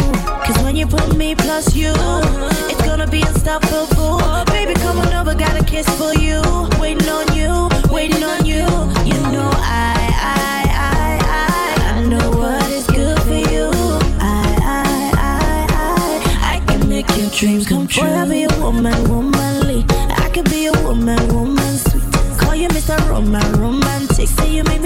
Cause 0.46 0.56
when 0.62 0.76
you 0.76 0.86
put 0.86 1.16
me 1.16 1.34
plus 1.34 1.74
you, 1.74 1.92
it's 2.70 2.80
gonna 2.84 3.08
be 3.08 3.20
unstoppable. 3.22 4.44
Baby, 4.52 4.74
come 4.74 5.00
on 5.00 5.12
over, 5.12 5.34
got 5.34 5.61
a 5.61 5.64
kiss 5.64 5.88
for 5.98 6.14
you. 6.14 6.20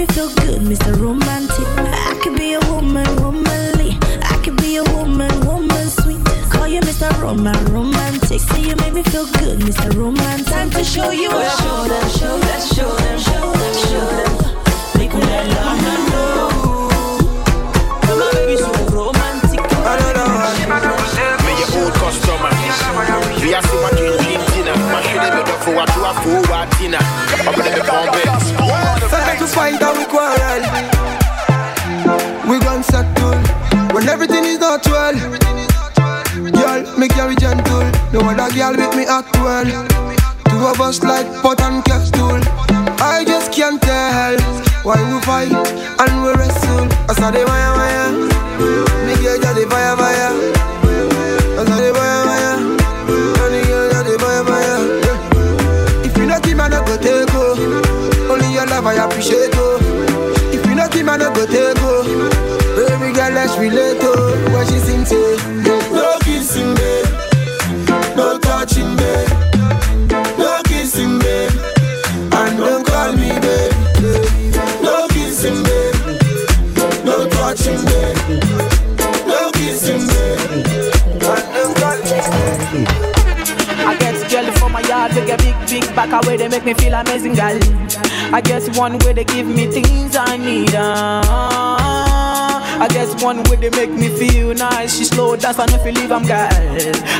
Feel 0.07 0.29
good, 0.35 0.61
Mr. 0.61 0.99
Romantic. 0.99 1.67
I 1.77 2.19
could 2.21 2.35
be 2.37 2.53
a 2.53 2.59
woman, 2.71 3.07
womanly. 3.21 3.97
I 4.23 4.39
could 4.43 4.57
be 4.57 4.77
a 4.77 4.83
woman, 4.83 5.31
woman 5.45 5.89
sweet. 5.89 6.23
Call 6.49 6.67
you 6.67 6.81
Mr. 6.81 7.09
Roman, 7.21 7.55
romantic. 7.73 8.39
Say 8.39 8.61
you 8.61 8.75
make 8.75 8.93
me 8.93 9.03
feel 9.03 9.25
good, 9.39 9.59
Mr. 9.59 9.95
Romantic. 9.95 10.47
Time 10.47 10.69
to 10.71 10.83
show 10.83 11.11
you. 11.11 11.29
Yeah, 11.29 11.49
show 11.57 11.83
them, 11.87 12.09
show, 12.09 12.35
let's 12.35 12.75
show 12.75 12.87
them, 12.87 13.19
show 13.19 13.51
them, 13.51 13.73
show 13.73 14.05
them. 14.17 14.55
Make 14.97 15.11
so 18.57 18.71
romantic. 18.93 19.61
Me 21.45 21.51
your 21.61 21.69
old 21.81 21.93
customer. 21.93 22.51
We 23.41 23.53
are 23.53 23.61
what 23.81 23.93
you 23.99 24.11
need 24.23 24.41
dinner. 24.51 24.75
Man 24.91 25.03
should 25.03 25.23
have 25.23 25.45
been 25.45 25.59
for 25.61 25.73
what 25.75 25.89
you 25.95 26.03
are 26.03 26.17
for 26.21 26.51
what 26.51 26.67
dinner. 26.77 26.99
I'm 27.01 27.55
gonna 27.55 28.11
be. 28.11 28.24
Quarrel. 30.15 30.63
We 32.49 32.59
gon' 32.59 32.83
settle 32.83 33.39
when 33.93 34.07
everything 34.07 34.45
is 34.45 34.59
not 34.59 34.85
well. 34.87 35.15
Girl, 36.57 36.81
me 36.99 37.07
carry 37.09 37.35
gentle. 37.35 37.83
No 38.13 38.19
other 38.31 38.49
girl 38.55 38.75
with 38.81 38.95
me 38.95 39.03
at 39.17 39.27
well. 39.43 39.69
Two 40.49 40.61
of 40.71 40.79
us 40.79 41.03
like 41.03 41.27
pot 41.41 41.61
and 41.61 41.83
kettle. 41.83 42.39
I 43.13 43.25
just 43.27 43.51
can't 43.51 43.81
tell 43.81 44.39
why 44.87 44.97
we 45.11 45.19
fight 45.27 45.51
and 46.01 46.13
we 46.23 46.29
wrestle. 46.39 46.87
I 47.09 47.13
saw 47.19 47.31
the 47.31 47.43
wire 47.49 47.73
wire. 47.77 48.04
No 77.05 77.27
touching, 77.29 77.85
babe. 77.85 78.17
No 79.27 79.51
kissing, 79.53 80.07
me. 80.07 80.15
I 83.87 83.95
get 83.99 84.31
girl 84.31 84.51
from 84.53 84.71
my 84.71 84.81
yard, 84.81 85.11
they 85.11 85.25
get 85.25 85.39
big, 85.39 85.55
big 85.69 85.95
back 85.95 86.11
away, 86.23 86.37
they 86.37 86.47
make 86.47 86.65
me 86.65 86.73
feel 86.73 86.93
amazing, 86.95 87.35
girl. 87.35 87.59
I 88.33 88.41
guess 88.41 88.75
one 88.77 88.97
way 88.99 89.13
they 89.13 89.23
give 89.23 89.45
me 89.47 89.67
things 89.67 90.15
I 90.15 90.37
need. 90.37 90.73
Uh, 90.73 91.21
I 92.81 92.87
guess 92.89 93.21
one 93.23 93.43
way 93.43 93.55
they 93.57 93.69
make 93.69 93.91
me 93.91 94.09
feel 94.09 94.55
nice. 94.55 94.97
She 94.97 95.05
slow 95.05 95.35
dance 95.35 95.59
and 95.59 95.71
if 95.71 95.85
you 95.85 95.91
leave, 95.91 96.11
I'm 96.11 96.25
girl. 96.25 96.49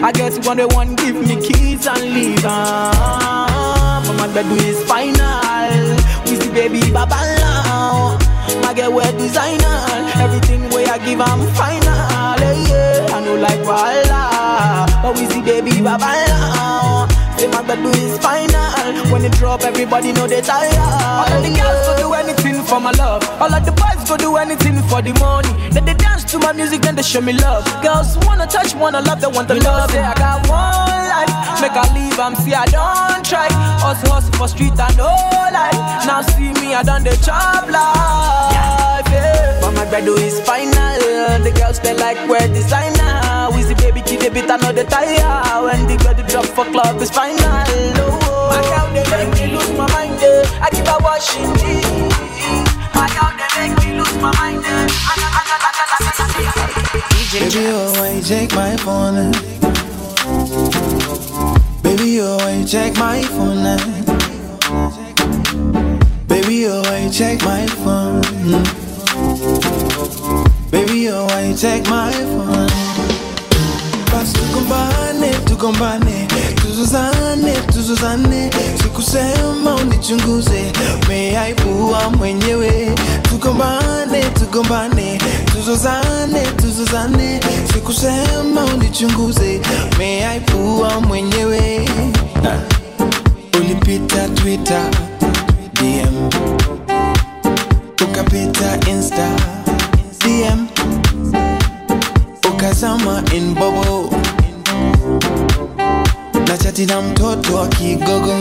I 0.03 0.11
guess 0.11 0.39
one 0.47 0.57
way 0.57 0.65
one 0.65 0.95
give 0.95 1.15
me 1.15 1.36
keys 1.39 1.86
and 1.86 2.01
leave. 2.01 2.43
Uh, 2.43 4.03
but 4.05 4.13
my 4.17 4.27
bed 4.33 4.45
is 4.63 4.83
final. 4.86 5.95
We 6.25 6.36
see 6.41 6.51
baby 6.51 6.91
baba 6.91 7.15
now. 7.38 8.24
My 8.61 8.73
girl 8.73 8.93
wear 8.93 9.11
designer. 9.13 9.75
Everything 10.21 10.69
way 10.69 10.85
I 10.85 10.97
give, 10.99 11.21
I'm 11.21 11.41
final. 11.53 12.39
eh, 12.41 12.55
Yeah, 12.69 13.15
I 13.15 13.19
know 13.23 13.35
like 13.35 13.61
Walla. 13.65 14.85
But 15.01 15.17
we 15.19 15.25
see 15.27 15.41
baby 15.41 15.81
baba 15.81 16.05
now. 16.27 17.07
Say 17.37 17.47
my 17.47 17.61
bed 17.61 17.79
is 17.97 18.17
final. 18.19 19.11
When 19.11 19.23
it 19.25 19.33
drop, 19.33 19.63
everybody 19.63 20.11
know 20.13 20.27
they 20.27 20.41
tired. 20.41 20.73
All 20.77 21.31
of 21.35 21.43
the 21.43 21.49
girls 21.51 21.85
go 21.87 21.97
do 21.97 22.13
anything 22.13 22.63
for 22.63 22.79
my 22.79 22.91
love. 22.91 23.23
All 23.41 23.53
of 23.53 23.65
the 23.65 23.71
boys 23.71 24.07
go 24.07 24.15
do 24.17 24.37
anything 24.37 24.81
for 24.89 25.01
the 25.01 25.13
money. 25.19 25.51
Then 25.71 25.85
they 25.85 25.93
dance 25.93 26.23
to 26.31 26.39
my 26.39 26.53
music, 26.53 26.81
then 26.81 26.95
they 26.95 27.03
show 27.03 27.21
me 27.21 27.33
love. 27.33 27.65
Girls 27.83 28.17
wanna 28.25 28.47
touch, 28.47 28.73
wanna 28.75 29.01
love, 29.01 29.19
they 29.21 29.27
want 29.27 29.47
the 29.47 29.55
love. 29.55 29.91
Say 29.91 29.99
I 29.99 30.13
got 30.15 30.47
one 30.47 31.05
life, 31.11 31.34
make 31.61 31.71
I 31.77 31.85
leave, 31.93 32.19
I'm 32.19 32.35
see 32.35 32.53
I 32.53 32.65
don't 32.65 33.23
try. 33.25 33.47
Hustle, 33.81 34.11
hustle 34.11 34.33
for 34.33 34.47
street 34.47 34.77
and 34.79 34.97
no 34.97 35.09
life. 35.51 36.05
Now 36.05 36.21
see 36.21 36.51
me, 36.61 36.73
I 36.73 36.83
done 36.83 37.03
the 37.03 37.15
job 37.23 37.69
life. 37.69 39.05
Yeah. 39.11 39.59
But 39.61 39.71
my 39.73 39.85
bed 39.89 40.07
is 40.07 40.39
final. 40.41 40.73
The 41.43 41.51
girls 41.55 41.79
they 41.79 41.93
like 41.95 42.17
wear 42.29 42.47
designer. 42.47 43.21
See 43.65 43.73
baby 43.75 44.01
kid 44.01 44.23
a 44.25 44.29
bit 44.29 44.45
another 44.45 44.83
tire. 44.83 45.63
When 45.65 45.87
the 45.87 45.97
girl 45.97 46.13
drop 46.27 46.45
for 46.45 46.65
club 46.65 47.01
is 47.01 47.09
final. 47.09 47.39
Oh, 47.41 48.49
my 48.51 48.61
girl 48.61 48.87
they 48.93 49.03
make 49.25 49.33
me 49.33 49.57
lose 49.57 49.71
my 49.77 49.87
mind. 49.93 50.21
eh. 50.21 50.61
I 50.61 50.69
keep 50.69 50.85
a 50.85 50.97
washing 51.01 51.49
jeans. 51.57 52.13
My 52.93 53.09
girl 53.09 53.33
they 53.33 53.49
make 53.57 53.73
me 53.81 53.97
lose 53.97 54.17
my 54.21 54.31
mind. 54.37 54.63
eh. 54.65 54.87
Oh, 57.57 57.93
why 57.99 58.09
you 58.15 58.21
check 58.21 58.53
my 58.53 58.75
phone? 58.77 59.17
eh? 59.17 59.31
Baby, 59.31 59.51
oh, 59.63 59.84
Baby, 60.55 62.19
why 62.21 62.51
you 62.59 62.65
check 62.65 62.95
my 62.97 63.21
phone 63.23 63.61
now. 63.61 63.77
Baby, 66.27 66.55
you 66.55 67.11
check 67.11 67.41
my 67.43 67.67
phone. 67.83 68.23
Hmm? 68.45 68.63
Baby, 70.71 71.07
why 71.09 71.41
you 71.47 71.55
check 71.57 71.83
my 71.89 72.11
phone. 72.13 72.69
Pass 74.07 74.31
to 74.31 74.39
combine 74.53 75.23
it. 75.23 75.44
Tugombane, 75.59 76.27
tuzuzane, 76.55 77.53
tuzuzane, 77.73 78.49
sikusema 78.83 79.75
unichunguze, 79.75 80.71
umeaibua 81.05 82.09
mwenyewe. 82.17 82.95
Tugombane, 83.21 84.23
tugombane, 84.39 85.19
tuzuzane, 85.45 86.41
tuzuzane, 86.57 87.39
sikusema 87.73 88.65
unichunguze, 88.75 89.61
umeaibua 89.95 91.01
mwenyewe. 91.01 91.89
Ulipita 93.59 94.27
Twitter, 94.29 94.83
DM, 95.73 96.29
ukapita 98.03 98.89
Insta, 98.91 99.27
DM, 100.19 100.67
ukazama 102.49 103.23
in 103.33 103.55
na 106.55 106.61
chati 106.63 106.85
na 106.85 107.01
mtoto 107.01 107.55
wa 107.55 107.67
kigogo. 107.67 108.33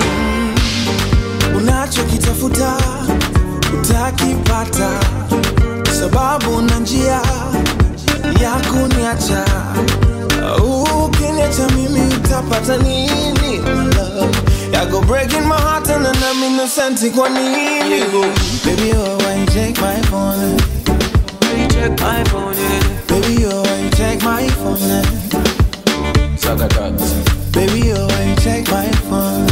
Mm, 0.00 0.54
unachokitafuta 1.56 2.76
utakipata. 3.74 4.88
Sababu 6.00 6.62
na 6.62 6.78
njia 6.78 7.20
ya 8.42 8.50
kuniacha. 8.70 9.44
Ukiniacha 11.04 11.68
mimi 11.76 12.14
utapata 12.14 12.76
nini? 12.76 13.58
My 13.58 13.84
love. 13.96 14.36
Ya 14.72 14.86
go 14.86 15.00
breaking 15.00 15.46
my 15.48 15.56
heart 15.56 15.88
and 15.90 16.04
then 16.06 16.16
I'm 16.22 16.42
innocent 16.44 17.12
kwa 17.14 17.28
nini. 17.28 18.00
Baby 18.64 18.92
oh 18.96 19.18
why 19.18 19.34
you 19.40 19.46
my 19.80 20.00
phone. 20.02 20.56
You 21.58 21.68
check 21.68 22.00
my 22.00 22.24
phone 22.24 22.54
baby 23.08 23.46
oh 23.46 23.62
why 23.62 23.78
you 23.84 23.90
check 23.90 24.22
my 24.22 24.48
phone 24.48 25.51
baby 26.42 27.92
oh 27.92 28.06
why 28.08 28.22
you 28.24 28.34
take 28.36 28.68
my 28.70 28.88
phone. 29.08 29.46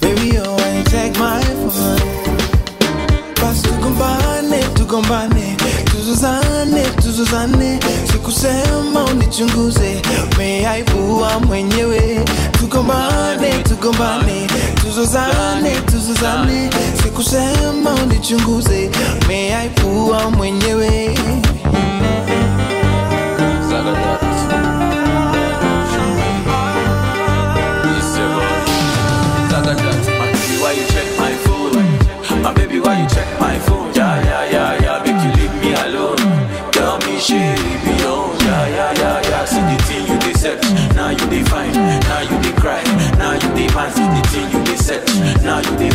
Baby 0.00 0.38
oh 0.38 0.54
why 0.56 0.78
you 0.78 0.84
take 0.84 1.18
my 1.18 1.42
phone. 1.42 2.00
Basi 3.34 3.68
tugombane 3.68 4.62
tugombane 4.74 5.56
tuzuzane 5.90 6.82
tuzuzane 7.02 7.78
sikusema 8.12 9.04
unichunguze 9.04 10.02
umeaibua 10.34 11.40
mwenyewe. 11.40 12.24
Tugombane 12.58 13.50
tugombane 13.68 14.46
tuzuzane 14.82 15.70
tuzuzane 15.90 16.70
sikusema 17.02 17.94
unichunguze 18.04 18.90
umeaibua 19.24 20.30
mwenyewe 20.30 21.14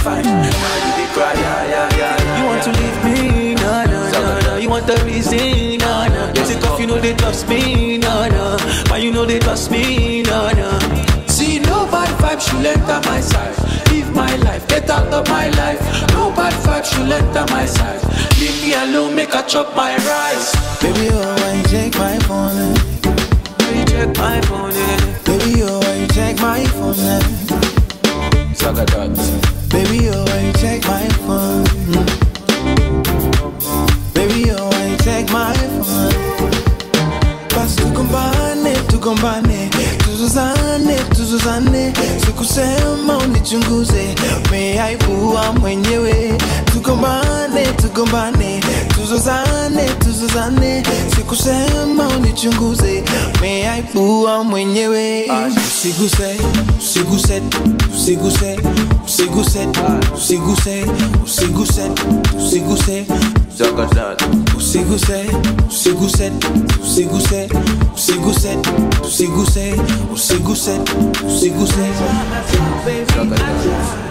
Now 0.04 0.18
you. 0.18 0.24
Now 0.24 0.76
you 0.86 0.92
dey 0.98 1.10
cry. 1.14 1.34
Yeah, 1.34 1.68
yeah, 1.74 1.98
yeah. 1.98 2.38
You 2.40 2.46
want 2.46 2.64
to 2.64 2.72
leave 2.72 3.00
me? 3.06 3.56
No, 3.56 3.86
no, 3.86 4.12
no, 4.12 4.40
no. 4.48 4.56
You 4.58 4.70
want 4.70 4.88
the 4.88 4.98
reason? 5.06 5.78
No, 5.80 6.08
no. 6.08 6.42
Is 6.42 6.50
it 6.52 6.62
tough? 6.62 6.80
You 6.80 6.88
know 6.88 7.00
they 7.00 7.14
trust 7.16 7.48
me? 7.48 7.98
No, 7.98 8.28
no. 8.30 8.58
Why 8.90 8.98
you 8.98 9.12
know 9.12 9.26
they 9.26 9.40
trust 9.40 9.70
me? 9.72 10.24
No, 10.24 10.50
no. 10.52 10.70
See, 11.28 11.60
no 11.60 11.86
bad 11.92 12.10
vibes 12.20 12.50
should 12.50 12.66
enter 12.66 13.00
my 13.10 13.20
side. 13.22 13.56
Live 13.92 14.14
my 14.16 14.36
life, 14.38 14.68
get 14.68 14.90
out 14.90 15.14
of 15.14 15.28
my 15.30 15.50
life. 15.50 15.80
No 16.14 16.32
bad 16.32 16.54
vibes 16.66 16.92
should 16.94 17.12
enter 17.12 17.46
my 17.54 17.66
side. 17.66 18.02
Leave 18.40 18.62
me 18.64 18.74
alone, 18.74 19.16
make 19.16 19.36
I 19.36 19.42
chop 19.44 19.76
my 19.76 19.96
rice. 19.96 20.52
baby 20.82 21.10
oh 21.12 21.36
why 21.38 21.54
you 21.58 21.64
check 21.70 21.94
my 21.96 22.18
phone 22.26 22.76
You 23.78 23.86
check 23.86 24.18
my 24.18 24.42
phone, 24.42 24.74
yeah. 24.74 25.18
baby 25.26 25.62
oh 25.64 25.80
why 25.80 25.94
you 26.02 26.08
check 26.08 26.40
my 26.40 26.66
phone 26.66 26.96
baby 26.96 28.02
oh 28.04 28.92
why 28.98 29.41
combine 39.02 39.51
tuzuzane 41.32 41.94
sikusema 42.26 43.18
unichunguze. 43.18 44.16
Umeaibua 44.48 45.54
mwenyewe? 45.54 46.38
Tugombane 46.74 47.66
tugombane. 47.82 48.62
Tuzuzane 48.96 49.86
tuzuzane 50.00 50.84
sikusema 51.16 52.08
unichunguze. 52.18 53.04
Umeaibua 53.38 54.44
mwenyewe? 54.44 55.26
Usiguse 55.68 56.36
usiguse 56.80 57.42
usiguse 57.96 58.60
usiguse 59.06 59.68
usiguse 60.16 60.86
usiguse 61.26 61.82
usiguse 62.38 63.06
Juggernaut. 63.62 64.18
Poussez 64.52 64.80
gousset, 64.80 65.28
poussez 65.60 65.94
gousset, 65.94 66.32
poussez 66.80 67.06
gousset, 67.06 67.48
poussez 67.92 68.18
gousset, 68.18 68.58
poussez 69.00 69.28
gousset, 69.28 69.76
poussez 70.10 70.40
gousset, 70.40 70.80
poussez 71.20 71.50
gousset. 71.52 71.94
Juggernaut. 73.14 74.11